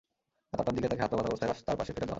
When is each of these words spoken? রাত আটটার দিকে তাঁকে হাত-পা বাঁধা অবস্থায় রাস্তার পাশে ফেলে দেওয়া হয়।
রাত 0.55 0.57
আটটার 0.61 0.75
দিকে 0.77 0.89
তাঁকে 0.91 1.03
হাত-পা 1.03 1.17
বাঁধা 1.19 1.31
অবস্থায় 1.31 1.49
রাস্তার 1.51 1.77
পাশে 1.79 1.91
ফেলে 1.93 1.99
দেওয়া 1.99 2.07
হয়। 2.07 2.09